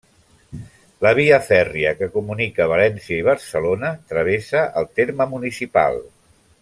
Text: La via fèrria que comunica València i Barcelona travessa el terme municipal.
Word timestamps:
La 1.05 1.11
via 1.19 1.37
fèrria 1.49 1.91
que 1.99 2.07
comunica 2.15 2.67
València 2.71 3.13
i 3.19 3.27
Barcelona 3.27 3.93
travessa 4.15 4.65
el 4.83 4.89
terme 5.01 5.29
municipal. 5.35 6.01